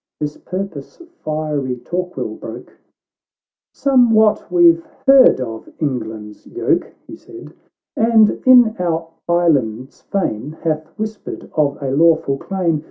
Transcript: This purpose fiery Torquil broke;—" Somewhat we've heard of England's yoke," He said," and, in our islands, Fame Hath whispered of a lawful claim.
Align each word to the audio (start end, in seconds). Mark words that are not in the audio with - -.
This 0.19 0.35
purpose 0.35 0.99
fiery 1.23 1.75
Torquil 1.77 2.33
broke;—" 2.33 2.73
Somewhat 3.71 4.51
we've 4.51 4.83
heard 5.05 5.39
of 5.39 5.69
England's 5.77 6.47
yoke," 6.47 6.91
He 7.05 7.15
said," 7.15 7.53
and, 7.95 8.41
in 8.43 8.75
our 8.79 9.09
islands, 9.29 10.01
Fame 10.01 10.53
Hath 10.63 10.87
whispered 10.97 11.51
of 11.55 11.77
a 11.83 11.91
lawful 11.91 12.37
claim. 12.39 12.79